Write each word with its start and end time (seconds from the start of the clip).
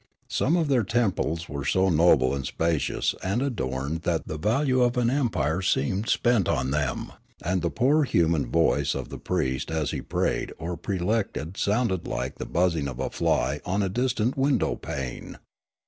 Some 0.29 0.55
of 0.57 0.67
their 0.67 0.83
temples 0.83 1.47
were 1.47 1.63
so 1.63 1.89
noble 1.89 2.33
and 2.33 2.43
spacious 2.43 3.13
and 3.21 3.39
adorned 3.43 4.01
that 4.01 4.27
the 4.27 4.39
value 4.39 4.81
of 4.81 4.97
an 4.97 5.11
empire 5.11 5.61
seemed 5.61 6.09
spent 6.09 6.49
on 6.49 6.71
them, 6.71 7.11
and 7.45 7.61
the 7.61 7.69
poor 7.69 8.01
human 8.01 8.49
voice 8.51 8.95
of 8.95 9.09
the 9.09 9.19
priest 9.19 9.69
as 9.69 9.91
he 9.91 10.01
prayed 10.01 10.53
or 10.57 10.75
prelected 10.75 11.55
sounded 11.55 12.07
like 12.07 12.39
the 12.39 12.47
buzzing 12.47 12.87
of 12.87 12.99
a 12.99 13.11
fly 13.11 13.61
on 13.63 13.83
a 13.83 13.89
distant 13.89 14.35
window 14.35 14.75
pane. 14.75 15.37